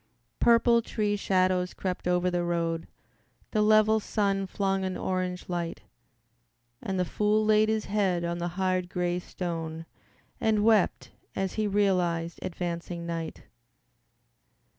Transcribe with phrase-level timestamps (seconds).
[0.39, 2.87] Purple tree shadows crept over the road,
[3.51, 5.83] The level sun flung an orange light,
[6.81, 9.85] And the fool laid his head on the hard, gray stone
[10.39, 13.43] And wept as he realized advancing night.